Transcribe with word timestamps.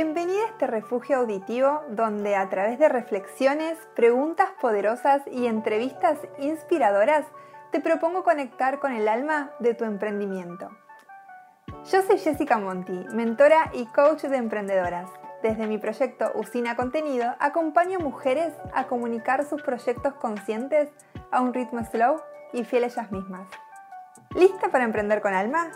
Bienvenida 0.00 0.44
a 0.44 0.50
este 0.50 0.68
refugio 0.68 1.16
auditivo 1.16 1.82
donde 1.88 2.36
a 2.36 2.48
través 2.48 2.78
de 2.78 2.88
reflexiones, 2.88 3.76
preguntas 3.96 4.46
poderosas 4.60 5.22
y 5.26 5.46
entrevistas 5.46 6.20
inspiradoras 6.38 7.26
te 7.72 7.80
propongo 7.80 8.22
conectar 8.22 8.78
con 8.78 8.92
el 8.92 9.08
alma 9.08 9.50
de 9.58 9.74
tu 9.74 9.82
emprendimiento. 9.84 10.70
Yo 11.90 12.02
soy 12.02 12.16
Jessica 12.18 12.58
Monti, 12.58 13.06
mentora 13.12 13.72
y 13.72 13.86
coach 13.86 14.22
de 14.22 14.36
emprendedoras. 14.36 15.10
Desde 15.42 15.66
mi 15.66 15.78
proyecto 15.78 16.30
Usina 16.36 16.76
Contenido 16.76 17.34
acompaño 17.40 17.98
mujeres 17.98 18.54
a 18.72 18.86
comunicar 18.86 19.46
sus 19.46 19.62
proyectos 19.62 20.14
conscientes 20.14 20.90
a 21.32 21.40
un 21.40 21.52
ritmo 21.52 21.84
slow 21.84 22.22
y 22.52 22.62
fiel 22.62 22.84
a 22.84 22.86
ellas 22.86 23.10
mismas. 23.10 23.48
¿Lista 24.36 24.68
para 24.68 24.84
emprender 24.84 25.20
con 25.20 25.34
alma? 25.34 25.72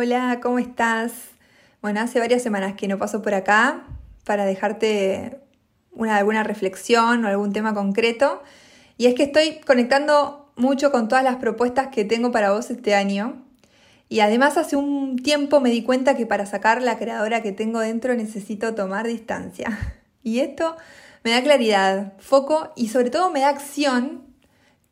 Hola, 0.00 0.38
¿cómo 0.40 0.60
estás? 0.60 1.10
Bueno, 1.82 1.98
hace 2.00 2.20
varias 2.20 2.40
semanas 2.40 2.74
que 2.76 2.86
no 2.86 2.98
paso 2.98 3.20
por 3.20 3.34
acá 3.34 3.82
para 4.22 4.44
dejarte 4.44 5.40
una, 5.90 6.18
alguna 6.18 6.44
reflexión 6.44 7.24
o 7.24 7.26
algún 7.26 7.52
tema 7.52 7.74
concreto. 7.74 8.40
Y 8.96 9.06
es 9.06 9.16
que 9.16 9.24
estoy 9.24 9.58
conectando 9.66 10.52
mucho 10.54 10.92
con 10.92 11.08
todas 11.08 11.24
las 11.24 11.38
propuestas 11.38 11.88
que 11.88 12.04
tengo 12.04 12.30
para 12.30 12.52
vos 12.52 12.70
este 12.70 12.94
año. 12.94 13.44
Y 14.08 14.20
además 14.20 14.56
hace 14.56 14.76
un 14.76 15.16
tiempo 15.16 15.60
me 15.60 15.70
di 15.70 15.82
cuenta 15.82 16.16
que 16.16 16.26
para 16.26 16.46
sacar 16.46 16.80
la 16.80 16.96
creadora 16.96 17.42
que 17.42 17.50
tengo 17.50 17.80
dentro 17.80 18.14
necesito 18.14 18.76
tomar 18.76 19.04
distancia. 19.04 19.76
Y 20.22 20.38
esto 20.40 20.76
me 21.24 21.32
da 21.32 21.42
claridad, 21.42 22.12
foco 22.18 22.72
y 22.76 22.90
sobre 22.90 23.10
todo 23.10 23.32
me 23.32 23.40
da 23.40 23.48
acción 23.48 24.22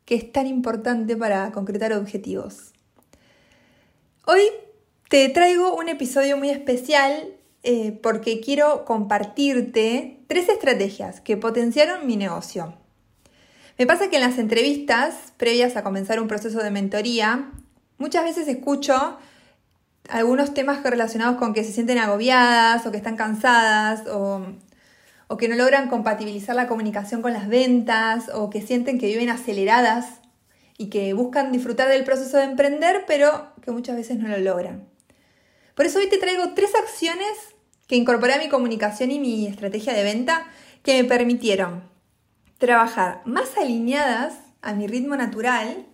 que 0.03 0.15
es 0.15 0.33
tan 0.33 0.47
importante 0.47 1.15
para 1.15 1.49
concretar 1.53 1.93
objetivos. 1.93 2.73
Hoy 4.25 4.41
te 5.09 5.29
traigo 5.29 5.73
un 5.75 5.87
episodio 5.87 6.37
muy 6.37 6.49
especial 6.49 7.29
eh, 7.63 7.97
porque 8.03 8.41
quiero 8.41 8.83
compartirte 8.83 10.19
tres 10.27 10.49
estrategias 10.49 11.21
que 11.21 11.37
potenciaron 11.37 12.05
mi 12.05 12.17
negocio. 12.17 12.73
Me 13.77 13.87
pasa 13.87 14.09
que 14.09 14.17
en 14.17 14.23
las 14.23 14.37
entrevistas 14.37 15.33
previas 15.37 15.77
a 15.77 15.83
comenzar 15.83 16.19
un 16.19 16.27
proceso 16.27 16.59
de 16.59 16.71
mentoría, 16.71 17.51
muchas 17.97 18.25
veces 18.25 18.47
escucho 18.49 19.17
algunos 20.09 20.53
temas 20.53 20.83
relacionados 20.83 21.37
con 21.37 21.53
que 21.53 21.63
se 21.63 21.71
sienten 21.71 21.99
agobiadas 21.99 22.85
o 22.85 22.91
que 22.91 22.97
están 22.97 23.15
cansadas 23.15 24.07
o, 24.07 24.45
o 25.27 25.37
que 25.37 25.47
no 25.47 25.55
logran 25.55 25.89
compatibilizar 25.89 26.55
la 26.55 26.67
comunicación 26.67 27.21
con 27.21 27.31
las 27.31 27.47
ventas 27.47 28.29
o 28.33 28.49
que 28.49 28.61
sienten 28.61 28.99
que 28.99 29.07
viven 29.07 29.29
aceleradas 29.29 30.19
y 30.77 30.89
que 30.89 31.13
buscan 31.13 31.51
disfrutar 31.51 31.87
del 31.87 32.03
proceso 32.03 32.37
de 32.37 32.43
emprender 32.43 33.05
pero 33.07 33.47
que 33.61 33.71
muchas 33.71 33.95
veces 33.95 34.17
no 34.17 34.27
lo 34.27 34.37
logran. 34.37 34.96
Por 35.77 35.85
eso 35.85 35.99
hoy 35.99 36.09
te 36.09 36.17
traigo 36.17 36.55
tres 36.55 36.71
acciones 36.73 37.29
que 37.85 37.95
incorporé 37.95 38.33
a 38.33 38.39
mi 38.39 38.49
comunicación 38.49 39.11
y 39.11 39.19
mi 39.19 39.45
estrategia 39.45 39.93
de 39.93 40.01
venta 40.01 40.47
que 40.81 40.99
me 40.99 41.07
permitieron 41.07 41.83
trabajar 42.57 43.21
más 43.25 43.55
alineadas 43.57 44.33
a 44.63 44.73
mi 44.73 44.87
ritmo 44.87 45.15
natural 45.15 45.85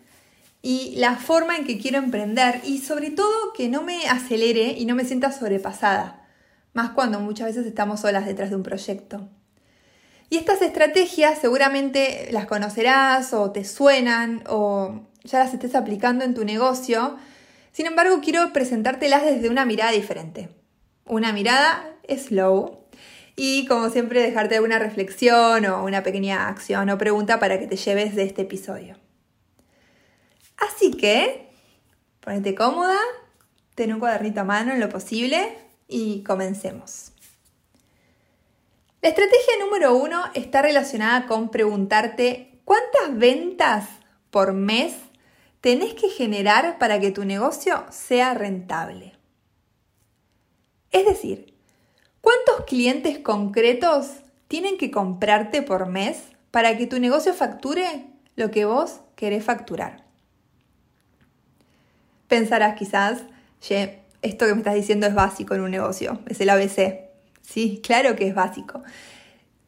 y 0.62 0.96
la 0.96 1.18
forma 1.18 1.58
en 1.58 1.66
que 1.66 1.80
quiero 1.80 1.98
emprender 1.98 2.62
y 2.64 2.78
sobre 2.78 3.10
todo 3.10 3.52
que 3.58 3.68
no 3.68 3.82
me 3.82 4.08
acelere 4.08 4.72
y 4.78 4.86
no 4.86 4.96
me 4.96 5.04
sienta 5.04 5.34
sobrepasada, 5.34 6.30
más 6.72 6.92
cuando 6.92 7.20
muchas 7.20 7.48
veces 7.48 7.66
estamos 7.66 8.00
solas 8.00 8.26
detrás 8.26 8.52
de 8.52 8.56
un 8.56 8.64
proyecto. 8.64 9.28
Y 10.30 10.38
estas 10.38 10.62
estrategias 10.62 11.40
seguramente 11.40 12.30
las 12.32 12.46
conocerás 12.46 13.34
o 13.34 13.52
te 13.52 13.66
suenan 13.66 14.46
o 14.48 15.02
ya 15.26 15.40
las 15.40 15.54
estés 15.54 15.76
aplicando 15.76 16.24
en 16.24 16.36
tu 16.36 16.46
negocio, 16.46 17.18
sin 17.74 17.88
embargo, 17.88 18.22
quiero 18.22 18.54
presentártelas 18.54 19.26
desde 19.26 19.50
una 19.50 19.66
mirada 19.66 19.92
diferente. 19.92 20.50
Una 21.06 21.34
mirada 21.34 21.98
slow 22.08 22.86
y 23.36 23.66
como 23.66 23.90
siempre 23.90 24.22
dejarte 24.22 24.56
alguna 24.56 24.78
reflexión 24.78 25.66
o 25.66 25.84
una 25.84 26.04
pequeña 26.04 26.48
acción 26.48 26.90
o 26.90 26.98
pregunta 26.98 27.40
para 27.40 27.60
que 27.60 27.68
te 27.68 27.76
lleves 27.76 28.16
de 28.16 28.24
este 28.24 28.44
episodio. 28.44 28.96
Así 30.58 30.92
que, 30.92 31.50
ponete 32.20 32.54
cómoda, 32.54 33.00
ten 33.74 33.92
un 33.92 34.00
cuadernito 34.00 34.42
a 34.42 34.44
mano 34.44 34.72
en 34.72 34.80
lo 34.80 34.90
posible 34.90 35.58
y 35.88 36.24
comencemos. 36.24 37.12
La 39.02 39.10
estrategia 39.10 39.54
número 39.60 39.96
uno 39.96 40.24
está 40.36 40.62
relacionada 40.62 41.26
con 41.26 41.50
preguntarte 41.50 42.62
cuántas 42.64 43.18
ventas 43.18 43.90
por 44.30 44.54
mes 44.54 44.94
tenés 45.64 45.94
que 45.94 46.10
generar 46.10 46.78
para 46.78 47.00
que 47.00 47.12
tu 47.12 47.24
negocio 47.24 47.86
sea 47.90 48.34
rentable. 48.34 49.14
Es 50.92 51.06
decir, 51.06 51.56
¿cuántos 52.20 52.66
clientes 52.66 53.20
concretos 53.20 54.08
tienen 54.50 54.78
que 54.78 54.92
comprarte 54.92 55.62
por 55.62 55.88
mes 55.88 56.18
para 56.52 56.76
que 56.76 56.86
tu 56.86 57.00
negocio 57.00 57.34
facture 57.34 58.08
lo 58.36 58.52
que 58.52 58.66
vos 58.66 59.00
querés 59.16 59.46
facturar? 59.46 60.04
Pensarás 62.28 62.76
quizás, 62.76 63.22
che, 63.62 64.02
esto 64.22 64.46
que 64.46 64.56
me 64.56 64.60
estás 64.60 64.76
diciendo 64.76 65.08
es 65.08 65.16
básico 65.16 65.56
en 65.56 65.62
un 65.62 65.72
negocio, 65.72 66.20
es 66.28 66.42
el 66.42 66.50
ABC. 66.50 67.06
Sí, 67.42 67.80
claro 67.82 68.18
que 68.18 68.28
es 68.28 68.36
básico. 68.36 68.84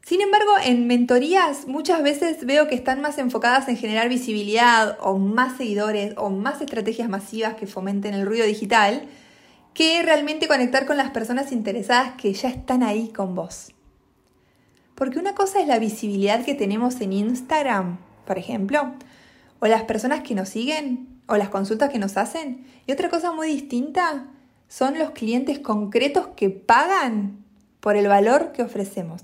Sin 0.06 0.22
embargo, 0.22 0.52
en 0.64 0.86
mentorías 0.86 1.66
muchas 1.66 2.04
veces 2.04 2.46
veo 2.46 2.68
que 2.68 2.76
están 2.76 3.02
más 3.02 3.18
enfocadas 3.18 3.68
en 3.70 3.76
generar 3.76 4.08
visibilidad 4.08 5.00
o 5.02 5.18
más 5.18 5.58
seguidores 5.58 6.14
o 6.18 6.30
más 6.30 6.62
estrategias 6.62 7.10
masivas 7.10 7.56
que 7.56 7.66
fomenten 7.66 8.14
el 8.14 8.28
ruido 8.28 8.46
digital 8.46 9.08
que 9.74 10.04
realmente 10.04 10.48
conectar 10.48 10.86
con 10.86 10.98
las 10.98 11.10
personas 11.10 11.52
interesadas 11.52 12.14
que 12.22 12.32
ya 12.34 12.50
están 12.50 12.84
ahí 12.84 13.08
con 13.08 13.34
vos. 13.34 13.74
Porque 14.94 15.18
una 15.18 15.34
cosa 15.34 15.60
es 15.60 15.68
la 15.68 15.80
visibilidad 15.80 16.46
que 16.46 16.54
tenemos 16.54 17.02
en 17.02 17.12
Instagram, 17.12 17.98
por 18.28 18.38
ejemplo, 18.38 18.94
o 19.60 19.66
las 19.66 19.86
personas 19.86 20.22
que 20.22 20.36
nos 20.36 20.50
siguen, 20.50 21.20
o 21.26 21.36
las 21.36 21.50
consultas 21.50 21.90
que 21.90 21.98
nos 21.98 22.16
hacen, 22.16 22.68
y 22.86 22.92
otra 22.92 23.10
cosa 23.10 23.32
muy 23.32 23.48
distinta 23.48 24.28
son 24.68 25.00
los 25.00 25.10
clientes 25.12 25.58
concretos 25.58 26.28
que 26.36 26.52
pagan 26.52 27.44
por 27.80 27.96
el 27.96 28.08
valor 28.08 28.52
que 28.52 28.62
ofrecemos. 28.62 29.24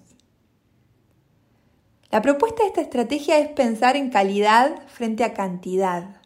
La 2.12 2.22
propuesta 2.22 2.64
de 2.64 2.68
esta 2.68 2.82
estrategia 2.82 3.40
es 3.40 3.48
pensar 3.48 3.96
en 3.96 4.10
calidad 4.10 4.86
frente 4.88 5.24
a 5.24 5.34
cantidad. 5.34 6.18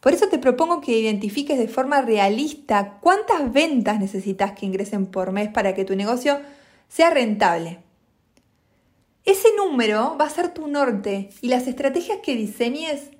Por 0.00 0.14
eso 0.14 0.28
te 0.28 0.38
propongo 0.38 0.80
que 0.80 0.98
identifiques 0.98 1.58
de 1.58 1.68
forma 1.68 2.00
realista 2.00 2.98
cuántas 3.02 3.52
ventas 3.52 4.00
necesitas 4.00 4.52
que 4.52 4.64
ingresen 4.64 5.04
por 5.04 5.30
mes 5.30 5.50
para 5.50 5.74
que 5.74 5.84
tu 5.84 5.94
negocio 5.94 6.40
sea 6.88 7.10
rentable. 7.10 7.80
Ese 9.26 9.48
número 9.58 10.16
va 10.18 10.24
a 10.24 10.30
ser 10.30 10.54
tu 10.54 10.68
norte 10.68 11.28
y 11.42 11.48
las 11.48 11.66
estrategias 11.66 12.20
que 12.22 12.34
diseñes 12.34 13.10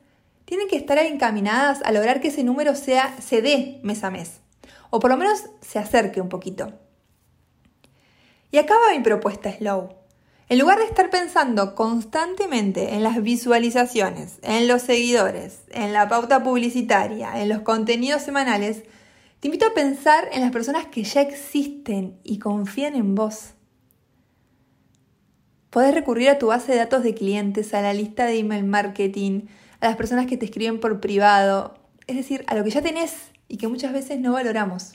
tienen 0.47 0.69
que 0.69 0.77
estar 0.77 0.97
encaminadas 0.99 1.83
a 1.85 1.93
lograr 1.93 2.23
que 2.23 2.29
ese 2.29 2.45
número 2.45 2.75
sea, 2.75 3.15
se 3.21 3.43
dé 3.43 3.79
mes 3.83 4.03
a 4.05 4.11
mes, 4.11 4.41
o 4.89 5.01
por 5.01 5.11
lo 5.11 5.19
menos 5.19 5.45
se 5.61 5.79
acerque 5.79 6.23
un 6.23 6.31
poquito. 6.31 6.73
Y 8.51 8.57
acaba 8.57 8.95
mi 8.97 9.01
propuesta 9.01 9.53
Slow. 9.53 10.01
En 10.51 10.59
lugar 10.59 10.81
de 10.81 10.85
estar 10.85 11.11
pensando 11.11 11.77
constantemente 11.77 12.95
en 12.95 13.05
las 13.05 13.23
visualizaciones, 13.23 14.41
en 14.43 14.67
los 14.67 14.83
seguidores, 14.83 15.63
en 15.71 15.93
la 15.93 16.09
pauta 16.09 16.43
publicitaria, 16.43 17.41
en 17.41 17.49
los 17.49 17.61
contenidos 17.61 18.23
semanales, 18.23 18.83
te 19.39 19.47
invito 19.47 19.67
a 19.67 19.75
pensar 19.75 20.29
en 20.33 20.41
las 20.41 20.51
personas 20.51 20.87
que 20.87 21.05
ya 21.05 21.21
existen 21.21 22.19
y 22.25 22.41
confían 22.41 22.97
en 22.97 23.15
vos. 23.15 23.53
Podés 25.71 25.95
recurrir 25.95 26.31
a 26.31 26.39
tu 26.41 26.49
base 26.49 26.73
de 26.73 26.79
datos 26.79 27.05
de 27.05 27.15
clientes, 27.15 27.73
a 27.73 27.81
la 27.81 27.95
lista 27.95 28.27
de 28.27 28.41
email 28.41 28.65
marketing, 28.65 29.43
a 29.79 29.87
las 29.87 29.95
personas 29.95 30.27
que 30.27 30.37
te 30.37 30.47
escriben 30.47 30.81
por 30.81 30.99
privado, 30.99 31.75
es 32.09 32.17
decir, 32.17 32.45
a 32.49 32.57
lo 32.57 32.65
que 32.65 32.71
ya 32.71 32.83
tenés 32.83 33.31
y 33.47 33.57
que 33.57 33.69
muchas 33.69 33.93
veces 33.93 34.19
no 34.19 34.33
valoramos. 34.33 34.95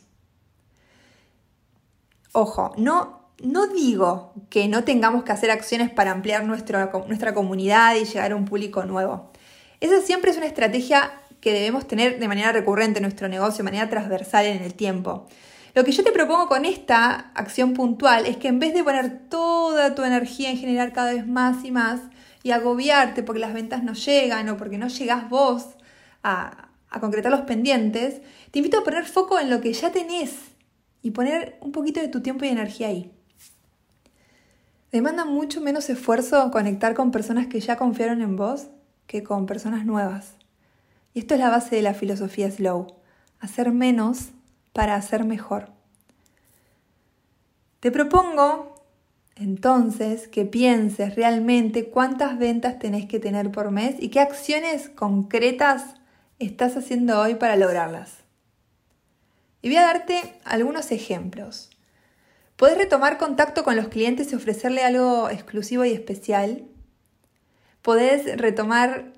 Ojo, 2.34 2.74
no 2.76 3.25
no 3.44 3.68
digo 3.68 4.34
que 4.50 4.68
no 4.68 4.84
tengamos 4.84 5.24
que 5.24 5.32
hacer 5.32 5.52
acciones 5.52 5.90
para 5.90 6.12
ampliar 6.12 6.46
nuestra 6.46 7.34
comunidad 7.34 7.96
y 7.96 8.06
llegar 8.06 8.32
a 8.32 8.36
un 8.36 8.46
público 8.46 8.86
nuevo. 8.86 9.32
Esa 9.82 10.02
siempre 10.02 10.32
es 10.32 10.38
una 10.38 10.46
estrategia 10.46 11.12
que 11.42 11.54
debemos 11.54 11.88
tener 11.88 12.20
de 12.20 12.28
manera 12.28 12.52
recurrente 12.52 13.00
en 13.00 13.04
nuestro 13.04 13.28
negocio, 13.28 13.58
de 13.58 13.64
manera 13.64 13.90
transversal 13.90 14.46
en 14.46 14.64
el 14.64 14.74
tiempo. 14.74 15.28
Lo 15.76 15.84
que 15.84 15.92
yo 15.92 16.04
te 16.04 16.12
propongo 16.12 16.48
con 16.48 16.64
esta 16.64 17.32
acción 17.36 17.74
puntual 17.74 18.26
es 18.26 18.38
que 18.38 18.48
en 18.48 18.60
vez 18.60 18.74
de 18.74 18.84
poner 18.84 19.28
toda 19.30 19.94
tu 19.94 20.04
energía 20.04 20.50
en 20.50 20.58
generar 20.58 20.94
cada 20.94 21.14
vez 21.14 21.28
más 21.28 21.66
y 21.66 21.72
más 21.72 22.00
y 22.44 22.52
agobiarte 22.52 23.24
porque 23.24 23.42
las 23.42 23.54
ventas 23.54 23.84
no 23.84 23.94
llegan 23.94 24.48
o 24.50 24.58
porque 24.58 24.78
no 24.78 24.88
llegas 24.88 25.30
vos 25.30 25.66
a, 26.24 26.70
a 26.90 27.00
concretar 27.02 27.32
los 27.32 27.42
pendientes, 27.42 28.22
te 28.52 28.60
invito 28.60 28.80
a 28.80 28.84
poner 28.84 29.06
foco 29.06 29.38
en 29.38 29.50
lo 29.50 29.60
que 29.60 29.74
ya 29.74 29.92
tenés 29.92 30.32
y 31.02 31.12
poner 31.12 31.58
un 31.60 31.74
poquito 31.74 32.00
de 32.00 32.08
tu 32.08 32.22
tiempo 32.22 32.46
y 32.46 32.48
energía 32.48 32.88
ahí. 32.88 33.12
Demanda 34.96 35.26
mucho 35.26 35.60
menos 35.60 35.90
esfuerzo 35.90 36.50
conectar 36.52 36.94
con 36.94 37.12
personas 37.12 37.48
que 37.48 37.60
ya 37.60 37.76
confiaron 37.76 38.22
en 38.22 38.38
vos 38.38 38.68
que 39.08 39.24
con 39.24 39.46
personas 39.46 39.86
nuevas. 39.86 40.36
Y 41.14 41.20
esto 41.20 41.34
es 41.34 41.42
la 41.42 41.50
base 41.50 41.76
de 41.76 41.82
la 41.82 41.94
filosofía 41.94 42.50
Slow, 42.50 42.88
hacer 43.42 43.74
menos 43.74 44.30
para 44.72 44.96
hacer 44.96 45.26
mejor. 45.26 45.68
Te 47.82 47.92
propongo 47.92 48.86
entonces 49.36 50.30
que 50.30 50.46
pienses 50.46 51.16
realmente 51.16 51.90
cuántas 51.90 52.40
ventas 52.40 52.80
tenés 52.80 53.06
que 53.06 53.20
tener 53.20 53.52
por 53.52 53.72
mes 53.72 53.98
y 54.00 54.08
qué 54.08 54.22
acciones 54.22 54.88
concretas 54.88 55.96
estás 56.40 56.78
haciendo 56.78 57.20
hoy 57.20 57.36
para 57.36 57.58
lograrlas. 57.58 58.20
Y 59.62 59.68
voy 59.68 59.76
a 59.76 59.88
darte 59.88 60.40
algunos 60.46 60.90
ejemplos. 60.94 61.75
Podés 62.56 62.78
retomar 62.78 63.18
contacto 63.18 63.64
con 63.64 63.76
los 63.76 63.90
clientes 63.90 64.32
y 64.32 64.36
ofrecerle 64.36 64.84
algo 64.84 65.30
exclusivo 65.30 65.84
y 65.84 65.92
especial. 65.92 66.64
Podés 67.82 68.38
retomar 68.38 69.14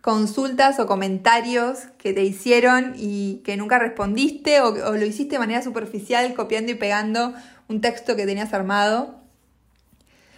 consultas 0.00 0.80
o 0.80 0.86
comentarios 0.86 1.80
que 1.98 2.14
te 2.14 2.24
hicieron 2.24 2.94
y 2.96 3.42
que 3.44 3.58
nunca 3.58 3.78
respondiste 3.78 4.60
o, 4.62 4.72
lo 4.72 5.04
hiciste 5.04 5.34
de 5.34 5.38
manera 5.38 5.60
superficial 5.60 6.32
copiando 6.34 6.72
y 6.72 6.76
pegando 6.76 7.34
un 7.68 7.82
texto 7.82 8.16
que 8.16 8.24
tenías 8.24 8.54
armado. 8.54 9.20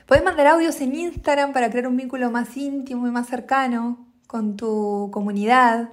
Podés 0.06 0.24
mandar 0.24 0.48
audios 0.48 0.80
en 0.80 0.96
Instagram 0.96 1.52
para 1.52 1.70
crear 1.70 1.86
un 1.86 1.96
vínculo 1.96 2.32
más 2.32 2.56
íntimo 2.56 3.06
y 3.06 3.12
más 3.12 3.28
cercano 3.28 4.08
con 4.26 4.56
tu 4.56 5.08
comunidad. 5.12 5.90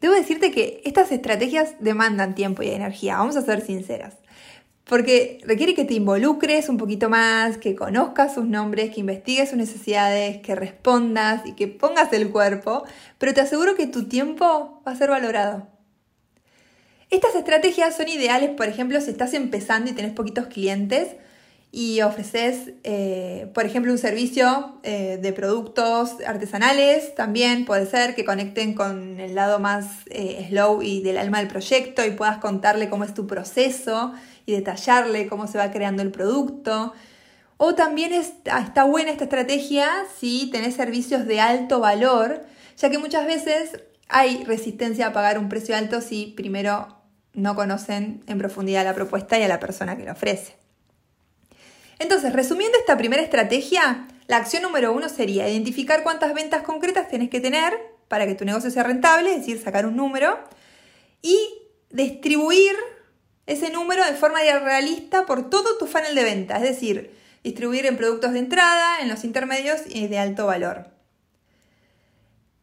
Debo 0.00 0.14
decirte 0.14 0.50
que 0.50 0.80
estas 0.84 1.12
estrategias 1.12 1.74
demandan 1.78 2.34
tiempo 2.34 2.62
y 2.62 2.70
energía, 2.70 3.18
vamos 3.18 3.36
a 3.36 3.42
ser 3.42 3.60
sinceras. 3.60 4.16
Porque 4.92 5.38
requiere 5.46 5.74
que 5.74 5.86
te 5.86 5.94
involucres 5.94 6.68
un 6.68 6.76
poquito 6.76 7.08
más, 7.08 7.56
que 7.56 7.74
conozcas 7.74 8.34
sus 8.34 8.44
nombres, 8.44 8.90
que 8.92 9.00
investigues 9.00 9.48
sus 9.48 9.56
necesidades, 9.56 10.42
que 10.42 10.54
respondas 10.54 11.46
y 11.46 11.54
que 11.54 11.66
pongas 11.66 12.12
el 12.12 12.28
cuerpo, 12.30 12.84
pero 13.16 13.32
te 13.32 13.40
aseguro 13.40 13.74
que 13.74 13.86
tu 13.86 14.06
tiempo 14.06 14.82
va 14.86 14.92
a 14.92 14.94
ser 14.94 15.08
valorado. 15.08 15.66
Estas 17.08 17.34
estrategias 17.34 17.96
son 17.96 18.08
ideales, 18.08 18.50
por 18.50 18.68
ejemplo, 18.68 19.00
si 19.00 19.08
estás 19.08 19.32
empezando 19.32 19.90
y 19.90 19.94
tenés 19.94 20.12
poquitos 20.12 20.48
clientes 20.48 21.16
y 21.74 22.02
ofreces, 22.02 22.74
eh, 22.84 23.50
por 23.54 23.64
ejemplo, 23.64 23.90
un 23.90 23.98
servicio 23.98 24.78
eh, 24.82 25.18
de 25.20 25.32
productos 25.32 26.16
artesanales, 26.26 27.14
también 27.14 27.64
puede 27.64 27.86
ser 27.86 28.14
que 28.14 28.26
conecten 28.26 28.74
con 28.74 29.18
el 29.18 29.34
lado 29.34 29.58
más 29.58 29.86
eh, 30.10 30.46
slow 30.50 30.82
y 30.82 31.02
del 31.02 31.16
alma 31.16 31.38
del 31.38 31.48
proyecto 31.48 32.04
y 32.04 32.10
puedas 32.10 32.36
contarle 32.36 32.90
cómo 32.90 33.04
es 33.04 33.14
tu 33.14 33.26
proceso 33.26 34.12
y 34.44 34.52
detallarle 34.52 35.28
cómo 35.28 35.46
se 35.46 35.56
va 35.56 35.70
creando 35.70 36.02
el 36.02 36.10
producto. 36.10 36.92
O 37.56 37.74
también 37.74 38.12
está 38.12 38.84
buena 38.84 39.10
esta 39.10 39.24
estrategia 39.24 39.88
si 40.18 40.50
tenés 40.50 40.74
servicios 40.74 41.26
de 41.26 41.40
alto 41.40 41.80
valor, 41.80 42.44
ya 42.76 42.90
que 42.90 42.98
muchas 42.98 43.24
veces 43.24 43.80
hay 44.10 44.44
resistencia 44.44 45.06
a 45.06 45.12
pagar 45.14 45.38
un 45.38 45.48
precio 45.48 45.74
alto 45.74 46.02
si 46.02 46.34
primero 46.36 46.98
no 47.32 47.54
conocen 47.54 48.22
en 48.26 48.36
profundidad 48.36 48.84
la 48.84 48.94
propuesta 48.94 49.38
y 49.38 49.42
a 49.42 49.48
la 49.48 49.58
persona 49.58 49.96
que 49.96 50.04
lo 50.04 50.12
ofrece. 50.12 50.61
Entonces, 52.02 52.32
resumiendo 52.32 52.76
esta 52.78 52.98
primera 52.98 53.22
estrategia, 53.22 54.08
la 54.26 54.38
acción 54.38 54.64
número 54.64 54.92
uno 54.92 55.08
sería 55.08 55.48
identificar 55.48 56.02
cuántas 56.02 56.34
ventas 56.34 56.62
concretas 56.62 57.08
tienes 57.08 57.30
que 57.30 57.38
tener 57.40 57.78
para 58.08 58.26
que 58.26 58.34
tu 58.34 58.44
negocio 58.44 58.72
sea 58.72 58.82
rentable, 58.82 59.30
es 59.30 59.38
decir, 59.38 59.62
sacar 59.62 59.86
un 59.86 59.94
número, 59.94 60.36
y 61.22 61.38
distribuir 61.90 62.74
ese 63.46 63.70
número 63.70 64.04
de 64.04 64.14
forma 64.14 64.40
realista 64.40 65.26
por 65.26 65.48
todo 65.48 65.78
tu 65.78 65.86
funnel 65.86 66.16
de 66.16 66.24
venta, 66.24 66.56
es 66.56 66.62
decir, 66.62 67.16
distribuir 67.44 67.86
en 67.86 67.96
productos 67.96 68.32
de 68.32 68.40
entrada, 68.40 68.98
en 69.00 69.08
los 69.08 69.22
intermedios 69.22 69.82
y 69.88 70.08
de 70.08 70.18
alto 70.18 70.46
valor. 70.46 70.88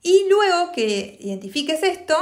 Y 0.01 0.27
luego 0.29 0.73
que 0.73 1.17
identifiques 1.21 1.81
esto, 1.83 2.15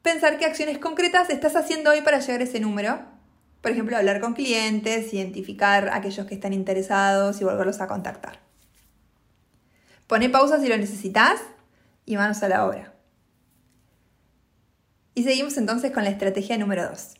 pensar 0.00 0.38
qué 0.38 0.46
acciones 0.46 0.78
concretas 0.78 1.28
estás 1.28 1.54
haciendo 1.54 1.90
hoy 1.90 2.00
para 2.00 2.20
llegar 2.20 2.40
a 2.40 2.44
ese 2.44 2.60
número. 2.60 3.15
Por 3.66 3.72
ejemplo, 3.72 3.96
hablar 3.96 4.20
con 4.20 4.34
clientes, 4.34 5.12
identificar 5.12 5.88
a 5.88 5.96
aquellos 5.96 6.24
que 6.24 6.36
están 6.36 6.52
interesados 6.52 7.40
y 7.40 7.44
volverlos 7.44 7.80
a 7.80 7.88
contactar. 7.88 8.38
Pone 10.06 10.30
pausa 10.30 10.60
si 10.60 10.68
lo 10.68 10.76
necesitas 10.76 11.40
y 12.04 12.16
manos 12.16 12.44
a 12.44 12.48
la 12.48 12.64
obra. 12.64 12.94
Y 15.14 15.24
seguimos 15.24 15.56
entonces 15.56 15.90
con 15.90 16.04
la 16.04 16.10
estrategia 16.10 16.56
número 16.58 16.88
2. 16.88 17.14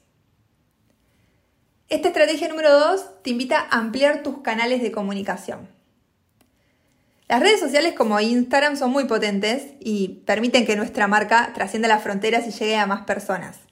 Esta 1.88 2.08
estrategia 2.10 2.46
número 2.46 2.78
2 2.78 3.25
te 3.25 3.31
invita 3.31 3.58
a 3.58 3.78
ampliar 3.78 4.22
tus 4.22 4.38
canales 4.43 4.82
de 4.82 4.93
comunicación. 4.93 5.69
Las 7.26 7.40
redes 7.40 7.58
sociales 7.58 7.94
como 7.94 8.20
Instagram 8.20 8.76
son 8.76 8.93
muy 8.93 9.06
potentes 9.06 9.75
y 9.81 10.22
permiten 10.26 10.64
que 10.64 10.76
nuestra 10.76 11.08
marca 11.08 11.50
trascienda 11.54 11.88
las 11.88 12.04
fronteras 12.04 12.46
y 12.46 12.52
llegue 12.52 12.76
a 12.76 12.87
más 12.87 13.04
personas. 13.04 13.66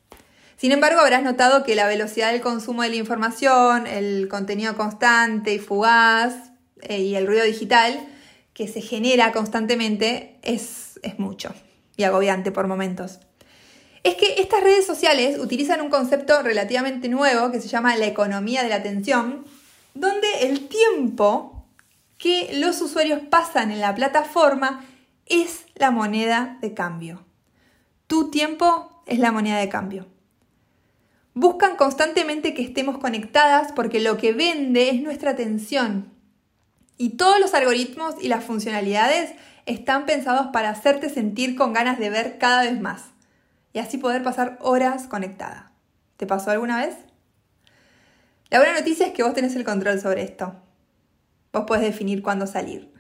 Sin 0.57 0.73
embargo, 0.73 1.01
habrás 1.01 1.23
notado 1.23 1.65
que 1.65 1.75
la 1.75 1.87
velocidad 1.87 2.33
del 2.33 2.41
consumo 2.41 2.83
de 2.83 2.91
la 2.91 2.97
información, 2.97 3.87
el 3.87 4.29
contenido 4.29 4.77
constante 4.77 5.55
y 5.55 5.59
fugaz 5.59 6.35
eh, 6.83 7.01
y 7.01 7.17
el 7.17 7.27
ruido 7.27 7.45
digital 7.45 8.07
que 8.53 8.69
se 8.69 8.81
genera 8.81 9.33
constantemente 9.33 10.39
es, 10.43 11.01
es 11.03 11.19
mucho 11.19 11.55
y 11.97 12.05
agobiante 12.05 12.53
por 12.53 12.67
momentos 12.67 13.19
es 14.05 14.17
que 14.17 14.35
estas 14.39 14.63
redes 14.63 14.87
sociales 14.87 15.39
utilizan 15.39 15.81
un 15.81 15.89
concepto 15.89 16.43
relativamente 16.43 17.09
nuevo 17.09 17.51
que 17.51 17.61
se 17.61 17.69
llama 17.69 17.97
la 17.97 18.07
economía 18.07 18.63
de 18.63 18.69
la 18.69 18.77
atención, 18.77 19.47
donde 19.95 20.29
el 20.43 20.69
tiempo 20.69 21.67
que 22.19 22.51
los 22.55 22.81
usuarios 22.83 23.21
pasan 23.31 23.71
en 23.71 23.81
la 23.81 23.95
plataforma 23.95 24.85
es 25.25 25.65
la 25.75 25.91
moneda 25.91 26.59
de 26.61 26.75
cambio. 26.75 27.25
Tu 28.07 28.31
tiempo 28.31 29.03
es 29.07 29.19
la 29.19 29.33
moneda 29.33 29.59
de 29.59 29.71
cambio. 29.71 30.07
Buscan 31.35 31.75
constantemente 31.77 32.55
que 32.55 32.63
estemos 32.63 32.99
conectadas 32.99 33.73
porque 33.73 33.99
lo 33.99 34.17
que 34.17 34.33
vende 34.33 34.91
es 34.91 35.03
nuestra 35.03 35.33
atención. 35.33 36.13
Y 36.97 37.17
todos 37.17 37.41
los 37.41 37.55
algoritmos 37.55 38.15
y 38.21 38.29
las 38.29 38.45
funcionalidades 38.45 39.33
están 39.67 40.07
pensados 40.07 40.49
para 40.53 40.71
hacerte 40.71 41.11
sentir 41.11 41.57
con 41.57 41.73
ganas 41.73 41.99
de 41.99 42.09
ver 42.09 42.39
cada 42.39 42.63
vez 42.63 42.81
más 42.81 43.07
y 43.73 43.81
así 43.81 43.99
poder 43.99 44.23
pasar 44.23 44.59
horas 44.61 45.09
conectada. 45.09 45.73
¿Te 46.17 46.27
pasó 46.27 46.53
alguna 46.53 46.79
vez? 46.79 46.95
La 48.51 48.61
buena 48.61 48.79
noticia 48.79 49.09
es 49.09 49.13
que 49.13 49.25
vos 49.25 49.35
tenés 49.35 49.57
el 49.57 49.65
control 49.65 50.01
sobre 50.01 50.23
esto. 50.23 50.55
Vos 51.53 51.65
podés 51.67 51.83
definir 51.83 52.23
cuándo 52.23 52.47
salir. 52.47 52.95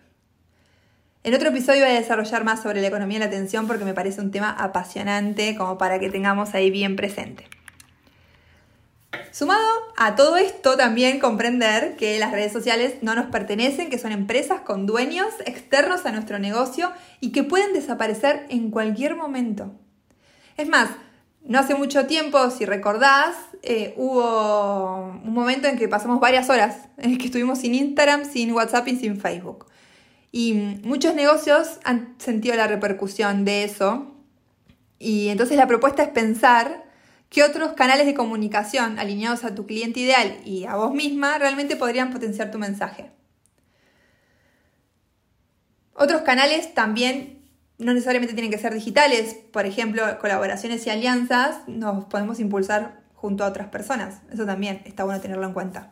En 1.23 1.35
otro 1.35 1.51
episodio 1.51 1.85
voy 1.85 1.95
a 1.95 2.01
desarrollar 2.01 2.43
más 2.43 2.63
sobre 2.63 2.81
la 2.81 2.89
economía 2.89 3.21
de 3.21 3.27
la 3.27 3.31
atención 3.31 3.69
porque 3.69 3.85
me 3.85 3.95
parece 3.95 4.21
un 4.21 4.33
tema 4.33 4.51
apasionante 4.51 5.55
como 5.57 5.79
para 5.79 6.01
que 6.01 6.11
tengamos 6.11 6.55
ahí 6.55 6.73
bien 6.73 6.97
presente. 6.97 7.49
Sumado 9.33 9.67
a 9.97 10.15
todo 10.15 10.37
esto, 10.37 10.77
también 10.77 11.21
comprender 11.21 11.97
que 11.97 12.19
las 12.19 12.33
redes 12.33 12.53
sociales 12.53 12.97
no 13.03 13.15
nos 13.15 13.27
pertenecen, 13.27 13.91
que 13.91 13.99
son 13.99 14.13
empresas 14.13 14.61
con 14.61 14.87
dueños 14.87 15.29
externos 15.47 16.07
a 16.07 16.13
nuestro 16.13 16.39
negocio 16.39 16.93
y 17.21 17.33
que 17.33 17.43
pueden 17.43 17.73
desaparecer 17.73 18.47
en 18.49 18.71
cualquier 18.71 19.17
momento. 19.17 19.73
Es 20.57 20.69
más, 20.69 20.91
no 21.43 21.59
hace 21.59 21.75
mucho 21.75 22.07
tiempo, 22.07 22.51
si 22.51 22.65
recordás, 22.65 23.35
eh, 23.63 23.93
hubo 23.97 25.21
un 25.23 25.33
momento 25.33 25.69
en 25.69 25.77
que 25.77 25.89
pasamos 25.89 26.21
varias 26.21 26.49
horas, 26.49 26.89
en 26.97 27.19
que 27.19 27.27
estuvimos 27.27 27.59
sin 27.59 27.75
Instagram, 27.75 28.25
sin 28.25 28.53
WhatsApp 28.53 28.89
y 28.89 28.97
sin 28.97 29.21
Facebook. 29.21 29.67
Y 30.33 30.55
muchos 30.83 31.15
negocios 31.15 31.79
han 31.85 32.15
sentido 32.19 32.57
la 32.57 32.67
repercusión 32.67 33.45
de 33.45 33.65
eso. 33.65 34.15
Y 34.99 35.29
entonces 35.29 35.57
la 35.57 35.69
propuesta 35.69 36.03
es 36.03 36.09
pensar 36.09 36.84
qué 37.35 37.43
otros 37.43 37.73
canales 37.73 38.07
de 38.07 38.15
comunicación 38.15 39.01
alineados 39.01 39.43
a 39.43 39.57
tu 39.57 39.67
cliente 39.67 39.99
ideal 39.99 40.39
y 40.45 40.67
a 40.67 40.77
vos 40.77 40.95
misma 40.95 41.37
realmente 41.37 41.75
podrían 41.75 42.13
potenciar 42.13 42.53
tu 42.53 42.59
mensaje. 42.59 43.11
Otros 45.95 46.23
canales 46.23 46.75
también 46.75 47.43
no 47.79 47.93
necesariamente 47.93 48.35
tienen 48.35 48.53
que 48.53 48.59
ser 48.59 48.73
digitales, 48.73 49.35
por 49.53 49.67
ejemplo, 49.67 50.05
colaboraciones 50.21 50.87
y 50.87 50.91
alianzas 50.91 51.67
nos 51.67 52.05
podemos 52.05 52.39
impulsar 52.39 53.01
junto 53.15 53.43
a 53.43 53.49
otras 53.49 53.67
personas. 53.67 54.21
Eso 54.33 54.47
también 54.47 54.83
está 54.85 55.03
bueno 55.03 55.21
tenerlo 55.21 55.45
en 55.45 55.55
cuenta. 55.55 55.91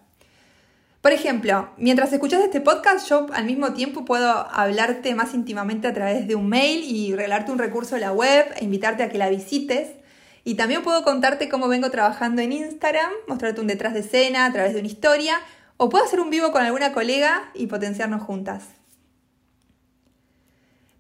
Por 1.01 1.11
ejemplo, 1.11 1.71
mientras 1.77 2.13
escuchas 2.13 2.45
este 2.45 2.61
podcast, 2.61 3.09
yo 3.09 3.27
al 3.33 3.47
mismo 3.47 3.73
tiempo 3.73 4.05
puedo 4.05 4.29
hablarte 4.29 5.17
más 5.17 5.35
íntimamente 5.35 5.89
a 5.89 5.93
través 5.93 6.29
de 6.29 6.37
un 6.37 6.49
mail 6.49 6.85
y 6.85 7.17
regalarte 7.17 7.51
un 7.51 7.59
recurso 7.59 7.97
de 7.97 8.03
la 8.03 8.13
web 8.13 8.47
e 8.55 8.65
invitarte 8.65 9.03
a 9.03 9.09
que 9.09 9.19
la 9.19 9.29
visites. 9.29 10.02
Y 10.45 10.55
también 10.55 10.83
puedo 10.83 11.05
contarte 11.05 11.49
cómo 11.49 11.69
vengo 11.69 11.91
trabajando 11.91 12.43
en 12.43 12.53
Instagram, 12.53 13.11
mostrarte 13.29 13.61
un 13.61 13.69
detrás 13.69 13.95
de 13.95 14.01
escena 14.01 14.47
a 14.47 14.53
través 14.53 14.75
de 14.75 14.81
una 14.81 14.89
historia, 14.89 15.39
o 15.77 15.89
puedo 15.89 16.05
hacer 16.05 16.21
un 16.21 16.31
vivo 16.31 16.53
con 16.53 16.63
alguna 16.63 16.93
colega 16.93 17.51
y 17.55 17.67
potenciarnos 17.67 18.23
juntas. 18.23 18.65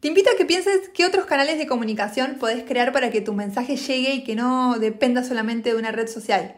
Te 0.00 0.08
invito 0.08 0.30
a 0.30 0.36
que 0.36 0.44
pienses 0.44 0.88
qué 0.88 1.06
otros 1.06 1.26
canales 1.26 1.58
de 1.58 1.66
comunicación 1.66 2.36
podés 2.40 2.64
crear 2.64 2.92
para 2.92 3.10
que 3.10 3.20
tu 3.20 3.34
mensaje 3.34 3.76
llegue 3.76 4.14
y 4.14 4.24
que 4.24 4.34
no 4.34 4.78
dependa 4.78 5.22
solamente 5.22 5.70
de 5.70 5.76
una 5.76 5.92
red 5.92 6.08
social. 6.08 6.56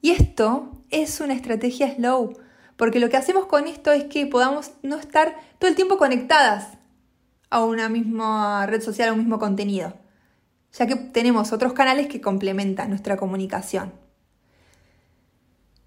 Y 0.00 0.10
esto 0.10 0.82
es 0.90 1.20
una 1.20 1.34
estrategia 1.34 1.94
slow, 1.94 2.36
porque 2.76 2.98
lo 2.98 3.08
que 3.08 3.16
hacemos 3.16 3.46
con 3.46 3.68
esto 3.68 3.92
es 3.92 4.04
que 4.04 4.26
podamos 4.26 4.72
no 4.82 4.96
estar 4.96 5.36
todo 5.58 5.68
el 5.68 5.76
tiempo 5.76 5.98
conectadas. 5.98 6.78
a 7.50 7.62
una 7.62 7.88
misma 7.88 8.66
red 8.66 8.82
social, 8.82 9.10
a 9.10 9.12
un 9.12 9.20
mismo 9.20 9.38
contenido, 9.38 9.94
ya 10.76 10.86
que 10.86 10.96
tenemos 10.96 11.52
otros 11.52 11.72
canales 11.72 12.08
que 12.08 12.20
complementan 12.20 12.90
nuestra 12.90 13.16
comunicación. 13.16 13.92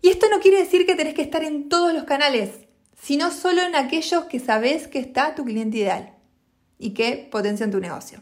Y 0.01 0.09
esto 0.09 0.27
no 0.29 0.39
quiere 0.39 0.59
decir 0.59 0.85
que 0.85 0.95
tenés 0.95 1.13
que 1.13 1.21
estar 1.21 1.43
en 1.43 1.67
todos 1.69 1.93
los 1.93 2.05
canales, 2.05 2.51
sino 3.01 3.31
solo 3.31 3.63
en 3.63 3.75
aquellos 3.75 4.25
que 4.25 4.39
sabes 4.39 4.87
que 4.87 4.99
está 4.99 5.35
tu 5.35 5.43
cliente 5.43 5.77
ideal 5.77 6.13
y 6.79 6.91
que 6.91 7.27
potencian 7.29 7.71
tu 7.71 7.79
negocio. 7.79 8.21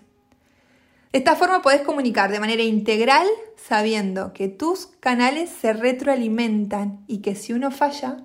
De 1.11 1.19
esta 1.19 1.35
forma 1.35 1.61
podés 1.61 1.81
comunicar 1.81 2.31
de 2.31 2.39
manera 2.39 2.63
integral 2.63 3.27
sabiendo 3.55 4.33
que 4.33 4.47
tus 4.47 4.87
canales 4.99 5.49
se 5.49 5.71
retroalimentan 5.71 7.05
y 7.07 7.19
que 7.19 7.35
si 7.35 7.53
uno 7.53 7.71
falla, 7.71 8.17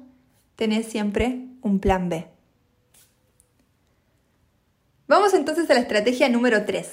tenés 0.56 0.86
siempre 0.86 1.46
un 1.62 1.78
plan 1.78 2.08
B. 2.08 2.26
Vamos 5.06 5.34
entonces 5.34 5.70
a 5.70 5.74
la 5.74 5.80
estrategia 5.80 6.28
número 6.28 6.64
3, 6.64 6.90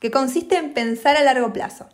que 0.00 0.10
consiste 0.10 0.56
en 0.56 0.74
pensar 0.74 1.16
a 1.16 1.22
largo 1.22 1.52
plazo. 1.52 1.88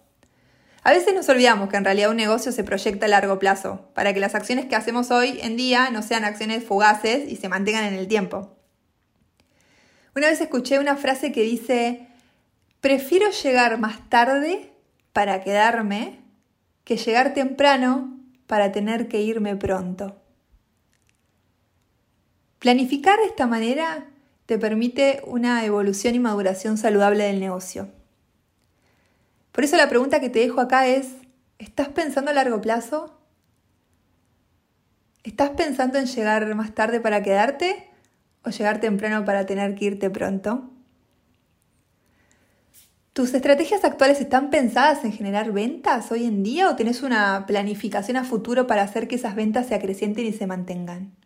A 0.85 0.93
veces 0.93 1.15
nos 1.15 1.29
olvidamos 1.29 1.69
que 1.69 1.77
en 1.77 1.85
realidad 1.85 2.11
un 2.11 2.17
negocio 2.17 2.51
se 2.51 2.65
proyecta 2.65 3.07
a 3.07 3.09
largo 3.09 3.39
plazo, 3.39 3.89
para 3.95 4.13
que 4.13 4.21
las 4.21 4.35
acciones 4.35 4.67
que 4.67 4.75
hacemos 4.75 5.11
hoy 5.13 5.39
en 5.43 5.57
día 5.57 5.91
no 5.91 6.03
sean 6.03 6.25
acciones 6.25 6.65
fugaces 6.65 7.31
y 7.31 7.37
se 7.37 7.49
mantengan 7.49 7.85
en 7.85 7.95
el 7.95 8.09
tiempo. 8.09 8.57
Una 10.17 10.27
vez 10.29 10.41
escuché 10.41 10.79
una 10.79 10.97
frase 10.97 11.31
que 11.31 11.43
dice, 11.43 12.09
prefiero 12.81 13.31
llegar 13.31 13.79
más 13.79 14.09
tarde 14.11 14.73
para 15.13 15.43
quedarme 15.43 16.21
que 16.85 16.97
llegar 16.97 17.33
temprano 17.33 18.19
para 18.47 18.73
tener 18.73 19.09
que 19.09 19.23
irme 19.23 19.57
pronto. 19.57 20.21
Planificar 22.59 23.19
de 23.19 23.27
esta 23.27 23.47
manera 23.47 24.07
te 24.47 24.59
permite 24.59 25.23
una 25.27 25.65
evolución 25.65 26.15
y 26.15 26.19
maduración 26.19 26.77
saludable 26.77 27.25
del 27.25 27.41
negocio. 27.41 27.89
Por 29.53 29.65
eso 29.65 29.77
la 29.77 29.89
pregunta 29.89 30.21
que 30.21 30.31
te 30.31 30.41
dejo 30.41 30.61
acá 30.61 30.87
es, 30.87 31.09
¿estás 31.59 31.89
pensando 31.89 32.31
a 32.31 32.35
largo 32.35 32.61
plazo? 32.61 33.19
¿Estás 35.25 35.51
pensando 35.51 35.99
en 35.99 36.07
llegar 36.07 36.55
más 36.55 36.75
tarde 36.75 37.01
para 37.01 37.23
quedarte 37.23 37.89
o 38.45 38.51
llegar 38.51 38.81
temprano 38.81 39.25
para 39.25 39.47
tener 39.47 39.75
que 39.75 39.85
irte 39.85 40.11
pronto? 40.11 40.71
¿Tus 43.13 43.35
estrategias 43.35 43.85
actuales 43.85 44.21
están 44.21 44.49
pensadas 44.49 45.05
en 45.05 45.13
generar 45.13 45.53
ventas 45.53 46.11
hoy 46.11 46.25
en 46.25 46.43
día 46.43 46.71
o 46.71 46.77
tenés 46.77 47.03
una 47.03 47.45
planificación 47.47 48.17
a 48.17 48.25
futuro 48.25 48.67
para 48.67 48.83
hacer 48.83 49.07
que 49.07 49.17
esas 49.17 49.35
ventas 49.35 49.67
se 49.67 49.75
acrecienten 49.75 50.25
y 50.25 50.33
se 50.33 50.47
mantengan? 50.47 51.22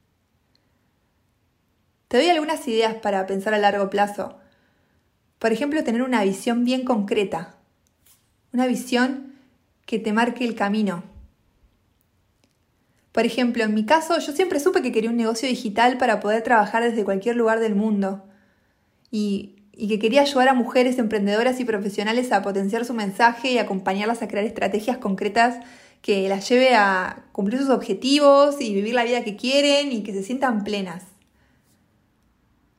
Te 2.08 2.18
doy 2.18 2.28
algunas 2.28 2.66
ideas 2.68 2.94
para 2.94 3.26
pensar 3.26 3.52
a 3.54 3.58
largo 3.58 3.90
plazo. 3.90 4.38
Por 5.38 5.52
ejemplo, 5.52 5.82
tener 5.82 6.02
una 6.02 6.22
visión 6.22 6.64
bien 6.64 6.84
concreta, 6.84 7.56
una 8.52 8.66
visión 8.66 9.34
que 9.86 9.98
te 9.98 10.12
marque 10.12 10.44
el 10.44 10.54
camino. 10.54 11.02
Por 13.12 13.24
ejemplo, 13.24 13.64
en 13.64 13.74
mi 13.74 13.84
caso, 13.84 14.18
yo 14.18 14.32
siempre 14.32 14.60
supe 14.60 14.82
que 14.82 14.92
quería 14.92 15.10
un 15.10 15.16
negocio 15.16 15.48
digital 15.48 15.98
para 15.98 16.20
poder 16.20 16.42
trabajar 16.42 16.82
desde 16.82 17.04
cualquier 17.04 17.34
lugar 17.36 17.60
del 17.60 17.74
mundo 17.74 18.22
y, 19.10 19.54
que 19.72 19.98
quería 19.98 20.22
ayudar 20.22 20.48
a 20.48 20.54
mujeres 20.54 20.98
emprendedoras 20.98 21.58
y 21.60 21.64
profesionales 21.64 22.30
a 22.32 22.42
potenciar 22.42 22.84
su 22.84 22.94
mensaje 22.94 23.52
y 23.52 23.58
acompañarlas 23.58 24.22
a 24.22 24.28
crear 24.28 24.44
estrategias 24.44 24.98
concretas 24.98 25.64
que 26.02 26.28
las 26.28 26.48
lleve 26.48 26.74
a 26.74 27.24
cumplir 27.32 27.60
sus 27.60 27.70
objetivos 27.70 28.60
y 28.60 28.74
vivir 28.74 28.94
la 28.94 29.04
vida 29.04 29.24
que 29.24 29.36
quieren 29.36 29.92
y 29.92 30.02
que 30.02 30.12
se 30.12 30.22
sientan 30.22 30.62
plenas. 30.62 31.15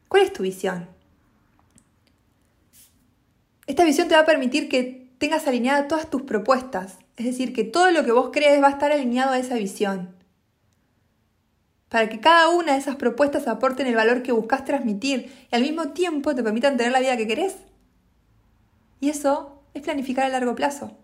¿Cuál 0.07 0.23
es 0.23 0.33
tu 0.33 0.43
visión? 0.43 0.87
Esta 3.65 3.83
visión 3.83 4.07
te 4.07 4.15
va 4.15 4.21
a 4.21 4.25
permitir 4.25 4.69
que 4.69 5.09
tengas 5.17 5.47
alineadas 5.47 5.87
todas 5.87 6.09
tus 6.09 6.21
propuestas. 6.21 6.97
Es 7.17 7.25
decir, 7.25 7.53
que 7.53 7.63
todo 7.63 7.91
lo 7.91 8.05
que 8.05 8.11
vos 8.11 8.29
crees 8.31 8.61
va 8.61 8.67
a 8.67 8.71
estar 8.71 8.91
alineado 8.91 9.31
a 9.31 9.39
esa 9.39 9.55
visión. 9.55 10.15
Para 11.89 12.09
que 12.09 12.19
cada 12.19 12.49
una 12.49 12.73
de 12.73 12.79
esas 12.79 12.95
propuestas 12.95 13.47
aporten 13.47 13.87
el 13.87 13.95
valor 13.95 14.23
que 14.23 14.31
buscas 14.31 14.65
transmitir 14.65 15.31
y 15.51 15.55
al 15.55 15.61
mismo 15.61 15.89
tiempo 15.89 16.35
te 16.35 16.43
permitan 16.43 16.77
tener 16.77 16.91
la 16.91 16.99
vida 16.99 17.17
que 17.17 17.27
querés. 17.27 17.55
Y 18.99 19.09
eso 19.09 19.61
es 19.73 19.81
planificar 19.81 20.25
a 20.25 20.29
largo 20.29 20.55
plazo. 20.55 20.97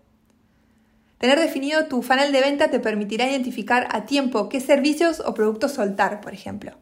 Tener 1.18 1.38
definido 1.38 1.86
tu 1.86 2.02
funnel 2.02 2.32
de 2.32 2.40
venta 2.40 2.70
te 2.70 2.80
permitirá 2.80 3.28
identificar 3.28 3.88
a 3.92 4.04
tiempo 4.04 4.48
qué 4.48 4.60
servicios 4.60 5.20
o 5.20 5.32
productos 5.32 5.72
soltar, 5.72 6.20
por 6.20 6.34
ejemplo. 6.34 6.72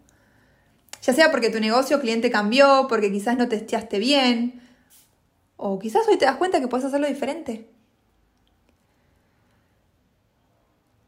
Ya 1.03 1.13
sea 1.13 1.31
porque 1.31 1.51
tu 1.51 1.61
negocio 1.61 1.97
o 1.97 2.01
cliente 2.01 2.31
cambió, 2.31 2.87
porque 2.89 3.11
quizás 3.11 3.37
no 3.37 3.49
testeaste 3.49 3.99
bien, 3.99 4.63
o 5.57 5.79
quizás 5.79 6.07
hoy 6.09 6.17
te 6.17 6.25
das 6.25 6.37
cuenta 6.37 6.61
que 6.61 6.69
puedes 6.69 6.87
hacerlo 6.87 7.09
diferente. 7.09 7.69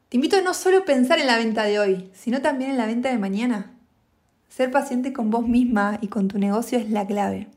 Te 0.08 0.16
invito 0.16 0.36
a 0.36 0.42
no 0.42 0.54
solo 0.54 0.84
pensar 0.84 1.18
en 1.18 1.26
la 1.26 1.38
venta 1.38 1.64
de 1.64 1.78
hoy, 1.78 2.10
sino 2.14 2.40
también 2.40 2.70
en 2.70 2.76
la 2.76 2.86
venta 2.86 3.08
de 3.08 3.18
mañana. 3.18 3.76
Ser 4.48 4.70
paciente 4.70 5.12
con 5.12 5.30
vos 5.30 5.48
misma 5.48 5.98
y 6.00 6.08
con 6.08 6.28
tu 6.28 6.38
negocio 6.38 6.78
es 6.78 6.88
la 6.90 7.06
clave. 7.06 7.48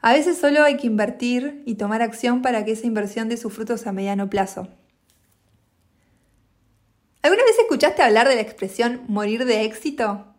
A 0.00 0.14
veces 0.14 0.38
solo 0.38 0.64
hay 0.64 0.76
que 0.78 0.86
invertir 0.86 1.62
y 1.66 1.74
tomar 1.74 2.02
acción 2.02 2.42
para 2.42 2.64
que 2.64 2.72
esa 2.72 2.86
inversión 2.86 3.28
dé 3.28 3.36
sus 3.36 3.52
frutos 3.52 3.86
a 3.86 3.92
mediano 3.92 4.30
plazo. 4.30 4.68
¿Alguna 7.22 7.44
vez 7.44 7.58
escuchaste 7.58 8.02
hablar 8.02 8.28
de 8.28 8.34
la 8.34 8.40
expresión 8.40 9.02
morir 9.06 9.44
de 9.44 9.64
éxito? 9.64 10.31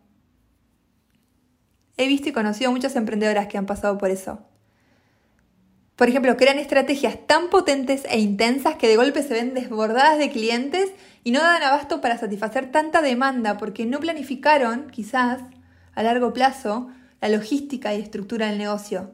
He 1.96 2.08
visto 2.08 2.28
y 2.28 2.32
conocido 2.32 2.70
muchas 2.72 2.96
emprendedoras 2.96 3.46
que 3.46 3.58
han 3.58 3.66
pasado 3.66 3.98
por 3.98 4.10
eso. 4.10 4.40
Por 5.96 6.08
ejemplo, 6.08 6.36
crean 6.36 6.58
estrategias 6.58 7.18
tan 7.26 7.50
potentes 7.50 8.02
e 8.10 8.18
intensas 8.18 8.74
que 8.76 8.88
de 8.88 8.96
golpe 8.96 9.22
se 9.22 9.34
ven 9.34 9.54
desbordadas 9.54 10.18
de 10.18 10.30
clientes 10.30 10.90
y 11.22 11.30
no 11.30 11.40
dan 11.40 11.62
abasto 11.62 12.00
para 12.00 12.18
satisfacer 12.18 12.72
tanta 12.72 13.00
demanda 13.00 13.56
porque 13.58 13.86
no 13.86 14.00
planificaron, 14.00 14.90
quizás, 14.90 15.40
a 15.94 16.02
largo 16.02 16.32
plazo, 16.32 16.88
la 17.20 17.28
logística 17.28 17.94
y 17.94 18.00
estructura 18.00 18.48
del 18.48 18.58
negocio. 18.58 19.12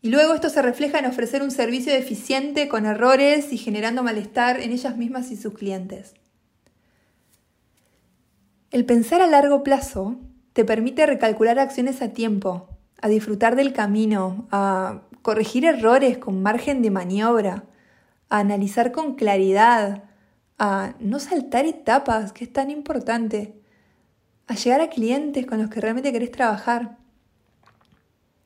Y 0.00 0.10
luego 0.10 0.32
esto 0.32 0.48
se 0.48 0.62
refleja 0.62 1.00
en 1.00 1.06
ofrecer 1.06 1.42
un 1.42 1.50
servicio 1.50 1.92
eficiente 1.92 2.68
con 2.68 2.86
errores 2.86 3.52
y 3.52 3.58
generando 3.58 4.02
malestar 4.04 4.60
en 4.60 4.70
ellas 4.70 4.96
mismas 4.96 5.30
y 5.32 5.36
sus 5.36 5.54
clientes. 5.54 6.14
El 8.70 8.86
pensar 8.86 9.20
a 9.20 9.26
largo 9.26 9.64
plazo 9.64 10.16
te 10.52 10.64
permite 10.64 11.06
recalcular 11.06 11.58
acciones 11.58 12.02
a 12.02 12.08
tiempo, 12.08 12.68
a 13.00 13.08
disfrutar 13.08 13.56
del 13.56 13.72
camino, 13.72 14.48
a 14.50 15.02
corregir 15.22 15.64
errores 15.64 16.18
con 16.18 16.42
margen 16.42 16.82
de 16.82 16.90
maniobra, 16.90 17.64
a 18.28 18.38
analizar 18.38 18.92
con 18.92 19.14
claridad, 19.14 20.04
a 20.58 20.94
no 21.00 21.18
saltar 21.18 21.64
etapas, 21.66 22.32
que 22.32 22.44
es 22.44 22.52
tan 22.52 22.70
importante, 22.70 23.60
a 24.46 24.54
llegar 24.54 24.80
a 24.80 24.90
clientes 24.90 25.46
con 25.46 25.58
los 25.58 25.70
que 25.70 25.80
realmente 25.80 26.12
querés 26.12 26.32
trabajar. 26.32 26.98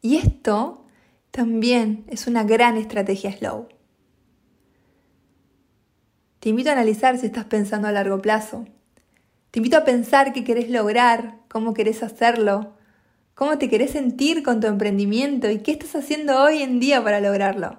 Y 0.02 0.16
esto 0.16 0.87
también 1.30 2.04
es 2.08 2.26
una 2.26 2.44
gran 2.44 2.76
estrategia 2.76 3.32
slow. 3.32 3.68
Te 6.40 6.50
invito 6.50 6.68
a 6.68 6.75
analizar 6.75 7.16
si 7.16 7.26
estás 7.26 7.46
pensando 7.46 7.88
a 7.88 7.92
largo 7.92 8.20
plazo. 8.20 8.66
Te 9.50 9.61
invito 9.61 9.78
a 9.78 9.84
pensar 9.84 10.34
qué 10.34 10.44
querés 10.44 10.68
lograr, 10.68 11.38
cómo 11.54 11.73
querés 11.73 12.02
hacerlo, 12.02 12.73
cómo 13.37 13.58
te 13.58 13.70
querés 13.70 13.92
sentir 13.92 14.42
con 14.42 14.58
tu 14.58 14.66
emprendimiento 14.66 15.49
y 15.49 15.61
qué 15.61 15.70
estás 15.70 15.94
haciendo 15.94 16.42
hoy 16.42 16.64
en 16.64 16.80
día 16.80 17.00
para 17.04 17.20
lograrlo. 17.20 17.78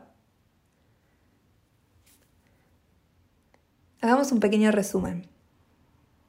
Hagamos 3.99 4.31
un 4.31 4.39
pequeño 4.39 4.71
resumen. 4.71 5.27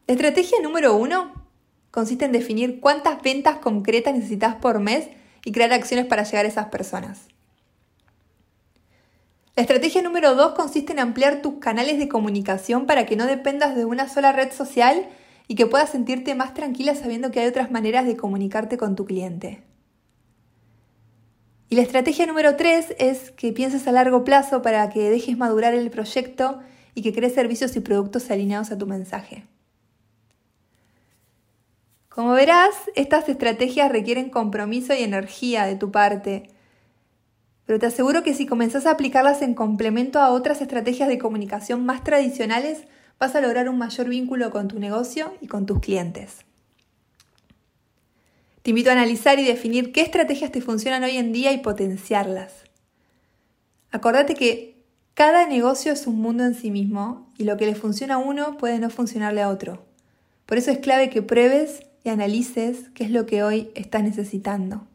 La 0.08 0.14
estrategia 0.14 0.58
número 0.60 0.96
uno 0.96 1.46
consiste 1.92 2.24
en 2.24 2.32
definir 2.32 2.80
cuántas 2.80 3.22
ventas 3.22 3.58
concretas 3.58 4.14
necesitas 4.14 4.56
por 4.56 4.80
mes 4.80 5.08
y 5.44 5.52
crear 5.52 5.72
acciones 5.72 6.06
para 6.06 6.24
llegar 6.24 6.46
a 6.46 6.48
esas 6.48 6.66
personas. 6.66 7.28
La 9.54 9.62
estrategia 9.62 10.02
número 10.02 10.34
dos 10.34 10.54
consiste 10.54 10.94
en 10.94 10.98
ampliar 10.98 11.42
tus 11.42 11.60
canales 11.60 11.98
de 11.98 12.08
comunicación 12.08 12.86
para 12.86 13.06
que 13.06 13.14
no 13.14 13.24
dependas 13.24 13.76
de 13.76 13.84
una 13.84 14.08
sola 14.08 14.32
red 14.32 14.50
social 14.50 15.08
y 15.48 15.54
que 15.54 15.66
puedas 15.66 15.90
sentirte 15.90 16.34
más 16.34 16.54
tranquila 16.54 16.94
sabiendo 16.94 17.30
que 17.30 17.40
hay 17.40 17.46
otras 17.46 17.70
maneras 17.70 18.06
de 18.06 18.16
comunicarte 18.16 18.76
con 18.76 18.96
tu 18.96 19.04
cliente. 19.04 19.62
Y 21.68 21.76
la 21.76 21.82
estrategia 21.82 22.26
número 22.26 22.56
tres 22.56 22.94
es 22.98 23.32
que 23.32 23.52
pienses 23.52 23.88
a 23.88 23.92
largo 23.92 24.24
plazo 24.24 24.62
para 24.62 24.88
que 24.90 25.10
dejes 25.10 25.36
madurar 25.36 25.74
el 25.74 25.90
proyecto 25.90 26.60
y 26.94 27.02
que 27.02 27.12
crees 27.12 27.34
servicios 27.34 27.74
y 27.76 27.80
productos 27.80 28.30
alineados 28.30 28.70
a 28.70 28.78
tu 28.78 28.86
mensaje. 28.86 29.46
Como 32.08 32.32
verás, 32.32 32.74
estas 32.94 33.28
estrategias 33.28 33.92
requieren 33.92 34.30
compromiso 34.30 34.94
y 34.94 35.02
energía 35.02 35.66
de 35.66 35.76
tu 35.76 35.90
parte, 35.90 36.48
pero 37.66 37.80
te 37.80 37.86
aseguro 37.86 38.22
que 38.22 38.32
si 38.32 38.46
comenzás 38.46 38.86
a 38.86 38.92
aplicarlas 38.92 39.42
en 39.42 39.54
complemento 39.54 40.20
a 40.20 40.30
otras 40.30 40.62
estrategias 40.62 41.08
de 41.08 41.18
comunicación 41.18 41.84
más 41.84 42.04
tradicionales, 42.04 42.84
vas 43.18 43.34
a 43.34 43.40
lograr 43.40 43.68
un 43.68 43.78
mayor 43.78 44.08
vínculo 44.08 44.50
con 44.50 44.68
tu 44.68 44.78
negocio 44.78 45.34
y 45.40 45.46
con 45.46 45.66
tus 45.66 45.80
clientes. 45.80 46.44
Te 48.62 48.70
invito 48.70 48.90
a 48.90 48.94
analizar 48.94 49.38
y 49.38 49.44
definir 49.44 49.92
qué 49.92 50.00
estrategias 50.00 50.50
te 50.50 50.60
funcionan 50.60 51.04
hoy 51.04 51.16
en 51.16 51.32
día 51.32 51.52
y 51.52 51.58
potenciarlas. 51.58 52.52
Acordate 53.92 54.34
que 54.34 54.84
cada 55.14 55.46
negocio 55.46 55.92
es 55.92 56.06
un 56.06 56.20
mundo 56.20 56.44
en 56.44 56.54
sí 56.54 56.70
mismo 56.70 57.32
y 57.38 57.44
lo 57.44 57.56
que 57.56 57.66
le 57.66 57.74
funciona 57.74 58.16
a 58.16 58.18
uno 58.18 58.58
puede 58.58 58.78
no 58.78 58.90
funcionarle 58.90 59.40
a 59.40 59.48
otro. 59.48 59.86
Por 60.46 60.58
eso 60.58 60.70
es 60.70 60.78
clave 60.78 61.10
que 61.10 61.22
pruebes 61.22 61.82
y 62.04 62.08
analices 62.08 62.90
qué 62.94 63.04
es 63.04 63.10
lo 63.10 63.24
que 63.24 63.42
hoy 63.42 63.70
estás 63.74 64.02
necesitando. 64.02 64.86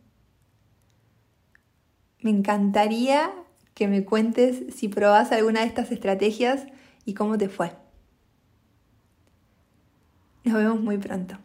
Me 2.20 2.30
encantaría 2.30 3.32
que 3.74 3.88
me 3.88 4.06
cuentes 4.06 4.76
si 4.76 4.90
probás 4.90 5.32
alguna 5.32 5.62
de 5.62 5.68
estas 5.68 5.92
estrategias 5.92 6.68
y 7.04 7.16
cómo 7.16 7.38
te 7.38 7.50
fue. 7.50 7.72
Nos 10.44 10.56
vemos 10.56 10.82
muy 10.82 10.98
pronto. 10.98 11.36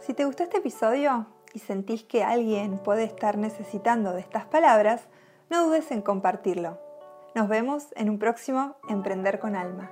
Si 0.00 0.14
te 0.14 0.24
gustó 0.24 0.44
este 0.44 0.58
episodio 0.58 1.26
y 1.52 1.58
sentís 1.58 2.04
que 2.04 2.22
alguien 2.22 2.78
puede 2.78 3.02
estar 3.02 3.36
necesitando 3.36 4.12
de 4.12 4.20
estas 4.20 4.44
palabras, 4.44 5.08
no 5.50 5.66
dudes 5.66 5.90
en 5.90 6.00
compartirlo. 6.00 6.78
Nos 7.34 7.48
vemos 7.48 7.88
en 7.96 8.08
un 8.08 8.20
próximo 8.20 8.76
Emprender 8.88 9.40
con 9.40 9.56
Alma. 9.56 9.90